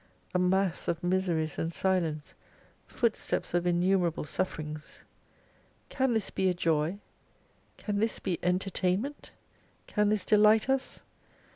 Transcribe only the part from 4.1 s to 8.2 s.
suffer mgs! Can this be a joy? Can this